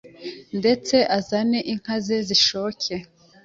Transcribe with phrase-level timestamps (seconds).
[0.59, 2.93] ndetse azane n’ inka ze zishoke